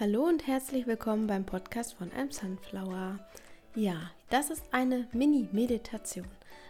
[0.00, 3.20] Hallo und herzlich willkommen beim Podcast von einem Sunflower.
[3.76, 6.26] Ja, das ist eine Mini-Meditation.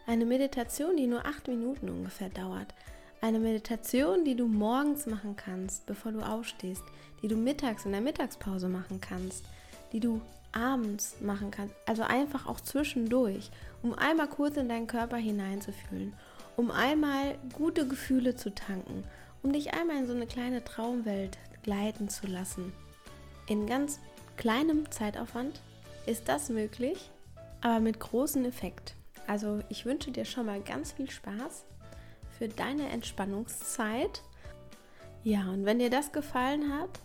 [0.07, 2.74] Eine Meditation, die nur acht Minuten ungefähr dauert.
[3.22, 6.82] Eine Meditation, die du morgens machen kannst, bevor du aufstehst,
[7.22, 9.46] die du mittags in der Mittagspause machen kannst,
[9.93, 10.20] die du
[10.52, 13.50] abends machen kannst, also einfach auch zwischendurch,
[13.82, 16.12] um einmal kurz in deinen Körper hineinzufühlen,
[16.56, 19.02] um einmal gute Gefühle zu tanken,
[19.43, 22.75] um dich einmal in so eine kleine Traumwelt gleiten zu lassen.
[23.46, 24.00] In ganz
[24.36, 25.61] kleinem Zeitaufwand
[26.07, 27.11] ist das möglich,
[27.61, 28.94] aber mit großem Effekt.
[29.26, 31.64] Also ich wünsche dir schon mal ganz viel Spaß
[32.38, 34.22] für deine Entspannungszeit.
[35.22, 37.00] Ja, und wenn dir das gefallen hat,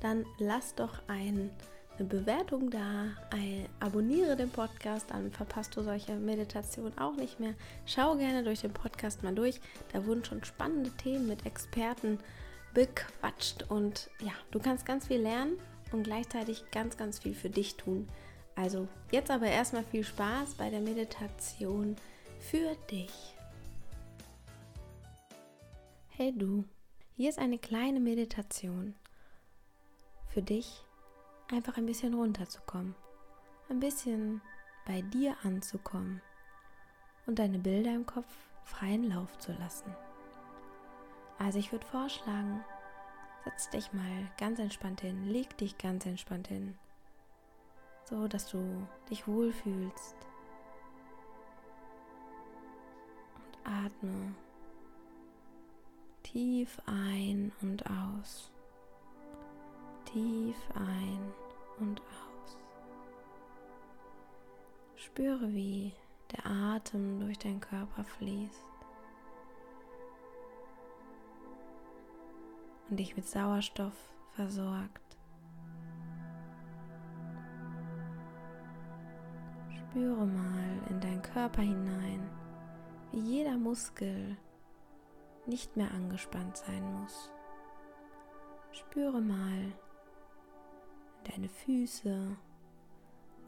[0.00, 1.50] dann lass doch ein,
[1.98, 7.54] eine Bewertung da, ein, abonniere den Podcast, dann verpasst du solche Meditationen auch nicht mehr.
[7.84, 9.60] Schau gerne durch den Podcast mal durch.
[9.92, 12.18] Da wurden schon spannende Themen mit Experten
[12.74, 15.58] bequatscht und ja, du kannst ganz viel lernen
[15.92, 18.08] und gleichzeitig ganz, ganz viel für dich tun.
[18.56, 21.96] Also jetzt aber erstmal viel Spaß bei der Meditation
[22.38, 23.34] für dich.
[26.08, 26.64] Hey du,
[27.16, 28.94] hier ist eine kleine Meditation
[30.28, 30.84] für dich,
[31.50, 32.94] einfach ein bisschen runterzukommen,
[33.68, 34.40] ein bisschen
[34.86, 36.20] bei dir anzukommen
[37.26, 38.26] und deine Bilder im Kopf
[38.64, 39.94] freien Lauf zu lassen.
[41.38, 42.62] Also ich würde vorschlagen,
[43.44, 46.78] Setz dich mal ganz entspannt hin, leg dich ganz entspannt hin,
[48.04, 50.16] so dass du dich wohlfühlst.
[53.36, 54.34] Und atme
[56.22, 58.52] tief ein und aus.
[60.04, 61.32] Tief ein
[61.78, 62.58] und aus.
[64.96, 65.92] Spüre, wie
[66.32, 68.69] der Atem durch deinen Körper fließt.
[72.90, 73.94] Und dich mit Sauerstoff
[74.32, 75.16] versorgt.
[79.68, 82.28] Spüre mal in deinen Körper hinein,
[83.12, 84.36] wie jeder Muskel
[85.46, 87.30] nicht mehr angespannt sein muss.
[88.72, 89.72] Spüre mal
[91.24, 92.36] deine Füße,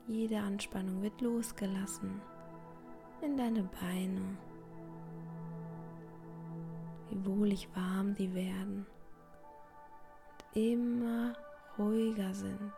[0.08, 2.20] jede Anspannung wird losgelassen
[3.22, 4.36] in deine Beine,
[7.08, 8.84] wie wohlig warm die werden
[10.54, 11.34] immer
[11.78, 12.72] ruhiger sind.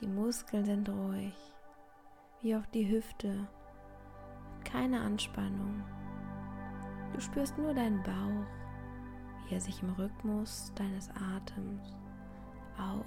[0.00, 1.34] Die Muskeln sind ruhig,
[2.40, 3.48] wie auch die Hüfte,
[4.64, 5.82] keine Anspannung.
[7.12, 8.46] Du spürst nur deinen Bauch,
[9.46, 11.94] wie er sich im Rhythmus deines Atems
[12.78, 13.06] auf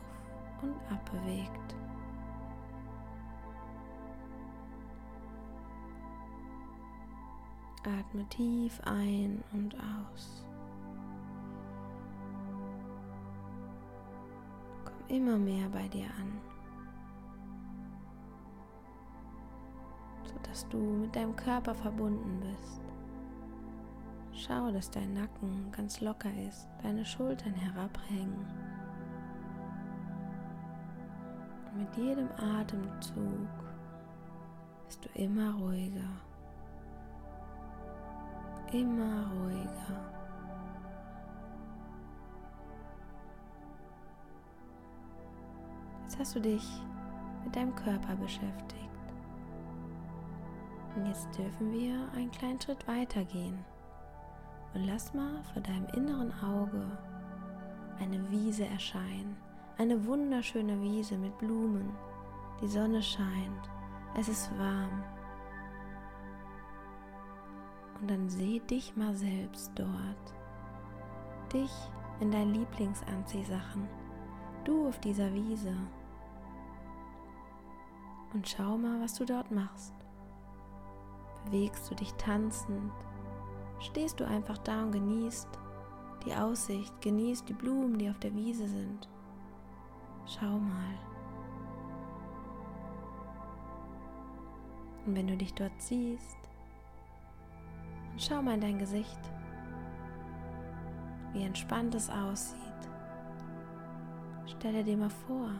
[0.61, 1.75] und ab bewegt.
[7.85, 10.43] Atme tief ein und aus.
[15.07, 16.39] Immer mehr bei dir an,
[20.23, 22.81] sodass du mit deinem Körper verbunden bist.
[24.33, 28.45] Schau, dass dein Nacken ganz locker ist, deine Schultern herabhängen.
[31.71, 33.47] Und mit jedem Atemzug
[34.85, 36.09] bist du immer ruhiger,
[38.71, 39.74] immer ruhiger.
[46.17, 46.63] Hast du dich
[47.45, 48.81] mit deinem Körper beschäftigt.
[50.95, 53.57] Und jetzt dürfen wir einen kleinen Schritt weitergehen.
[54.73, 56.85] Und lass mal vor deinem inneren Auge
[57.99, 59.37] eine Wiese erscheinen.
[59.77, 61.91] Eine wunderschöne Wiese mit Blumen.
[62.61, 63.69] Die Sonne scheint.
[64.17, 65.03] Es ist warm.
[67.99, 70.33] Und dann seh dich mal selbst dort.
[71.53, 71.71] Dich
[72.19, 73.87] in deinen Lieblingsanziehsachen.
[74.63, 75.75] Du auf dieser Wiese
[78.35, 79.93] und schau mal, was du dort machst.
[81.45, 82.91] Bewegst du dich tanzend?
[83.79, 85.47] Stehst du einfach da und genießt
[86.25, 89.07] die Aussicht, genießt die Blumen, die auf der Wiese sind?
[90.25, 90.95] Schau mal.
[95.05, 96.37] Und wenn du dich dort siehst,
[98.09, 99.19] dann schau mal in dein Gesicht,
[101.31, 102.59] wie entspannt es aussieht.
[104.45, 105.51] Stelle dir mal vor,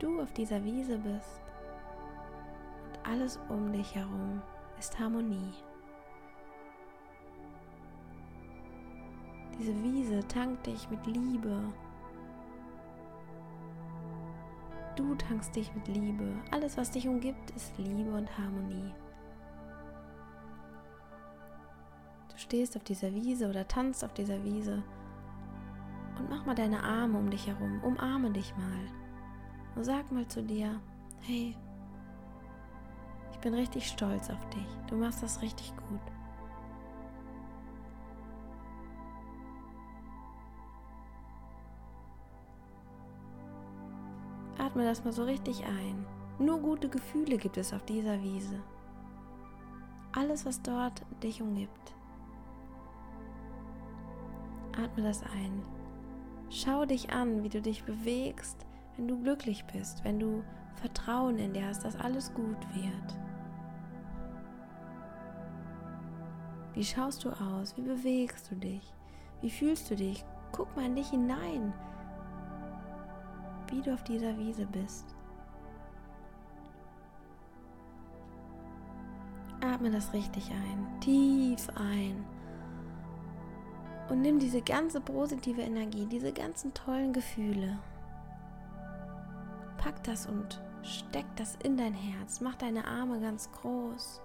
[0.00, 1.42] du auf dieser Wiese bist
[2.84, 4.42] und alles um dich herum
[4.78, 5.52] ist Harmonie.
[9.58, 11.62] Diese Wiese tankt dich mit Liebe.
[14.96, 16.34] Du tankst dich mit Liebe.
[16.50, 18.92] Alles, was dich umgibt, ist Liebe und Harmonie.
[22.30, 24.82] Du stehst auf dieser Wiese oder tanzt auf dieser Wiese
[26.18, 28.99] Und mach mal deine Arme um dich herum, umarme dich mal.
[29.76, 30.80] Und sag mal zu dir,
[31.20, 31.56] hey,
[33.32, 36.00] ich bin richtig stolz auf dich, du machst das richtig gut.
[44.58, 46.06] Atme das mal so richtig ein.
[46.38, 48.62] Nur gute Gefühle gibt es auf dieser Wiese.
[50.12, 51.94] Alles, was dort dich umgibt.
[54.72, 55.62] Atme das ein.
[56.50, 58.66] Schau dich an, wie du dich bewegst,
[59.00, 60.44] wenn du glücklich bist, wenn du
[60.74, 63.18] Vertrauen in dir hast, dass alles gut wird.
[66.74, 67.74] Wie schaust du aus?
[67.78, 68.92] Wie bewegst du dich?
[69.40, 70.22] Wie fühlst du dich?
[70.52, 71.72] Guck mal in dich hinein,
[73.70, 75.16] wie du auf dieser Wiese bist.
[79.62, 82.22] Atme das richtig ein, tief ein.
[84.10, 87.78] Und nimm diese ganze positive Energie, diese ganzen tollen Gefühle.
[89.80, 92.40] Pack das und steck das in dein Herz.
[92.40, 94.20] Mach deine Arme ganz groß.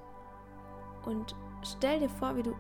[1.06, 2.54] Und stell dir vor, wie du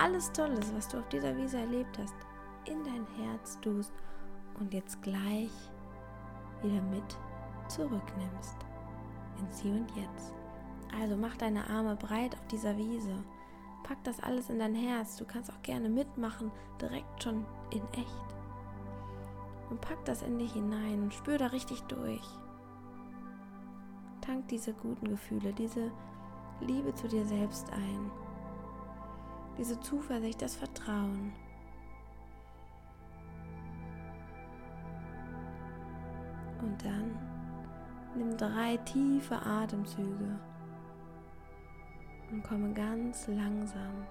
[0.00, 2.14] alles Tolles, was du auf dieser Wiese erlebt hast,
[2.66, 3.92] in dein Herz tust
[4.60, 5.50] und jetzt gleich
[6.62, 7.16] wieder mit
[7.68, 8.56] zurücknimmst.
[9.40, 10.32] Ins Hier und Jetzt.
[11.00, 13.14] Also mach deine Arme breit auf dieser Wiese.
[13.82, 15.16] Pack das alles in dein Herz.
[15.16, 18.35] Du kannst auch gerne mitmachen, direkt schon in echt.
[19.70, 22.26] Und pack das in dich hinein und spür da richtig durch.
[24.20, 25.90] Tank diese guten Gefühle, diese
[26.60, 28.10] Liebe zu dir selbst ein.
[29.58, 31.32] Diese Zuversicht, das Vertrauen.
[36.60, 37.18] Und dann
[38.16, 40.38] nimm drei tiefe Atemzüge
[42.30, 44.06] und komme ganz langsam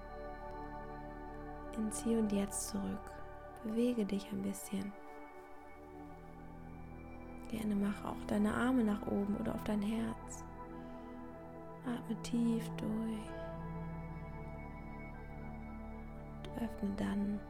[1.76, 3.10] ins Hier und Jetzt zurück.
[3.64, 4.92] Bewege dich ein bisschen.
[7.48, 10.44] Gerne mach auch deine Arme nach oben oder auf dein Herz.
[11.84, 13.30] Atme tief durch.
[16.38, 17.40] Und öffne dann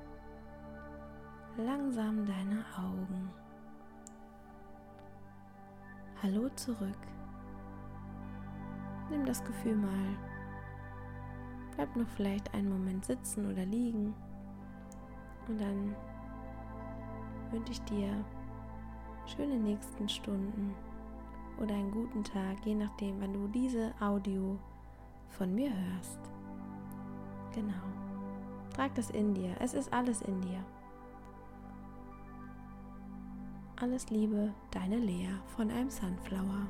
[1.57, 3.31] langsam deine Augen.
[6.23, 6.99] Hallo zurück.
[9.11, 10.17] Nimm das Gefühl mal
[11.77, 14.15] Bleib noch vielleicht einen Moment sitzen oder liegen
[15.47, 15.95] und dann
[17.51, 18.09] wünsche ich dir
[19.27, 20.75] schöne nächsten Stunden
[21.59, 24.59] oder einen guten Tag, je nachdem, wann du diese Audio
[25.31, 26.21] von mir hörst.
[27.55, 27.75] Genau.
[28.75, 29.57] Trag das in dir.
[29.61, 30.63] Es ist alles in dir.
[33.81, 36.67] Alles Liebe, deine Lea von einem Sunflower.